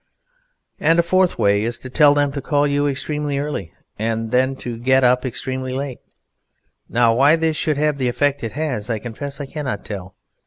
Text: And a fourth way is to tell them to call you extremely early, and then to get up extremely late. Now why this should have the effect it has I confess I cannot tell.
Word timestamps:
And 0.79 0.97
a 0.97 1.03
fourth 1.03 1.37
way 1.37 1.61
is 1.61 1.77
to 1.81 1.87
tell 1.91 2.15
them 2.15 2.31
to 2.31 2.41
call 2.41 2.65
you 2.65 2.87
extremely 2.87 3.37
early, 3.37 3.71
and 3.99 4.31
then 4.31 4.55
to 4.55 4.79
get 4.79 5.03
up 5.03 5.27
extremely 5.27 5.73
late. 5.73 5.99
Now 6.89 7.13
why 7.13 7.35
this 7.35 7.55
should 7.55 7.77
have 7.77 7.99
the 7.99 8.07
effect 8.07 8.43
it 8.43 8.53
has 8.53 8.89
I 8.89 8.97
confess 8.97 9.39
I 9.39 9.45
cannot 9.45 9.85
tell. 9.85 10.15